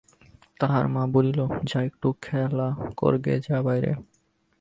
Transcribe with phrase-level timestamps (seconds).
[0.59, 1.39] তাহার মা বলিল,
[1.63, 2.67] যা একটু খেলা
[2.97, 3.91] করগে যা বাইরে।